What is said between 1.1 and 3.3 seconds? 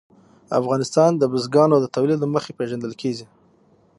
د بزګانو د تولید له مخې پېژندل کېږي.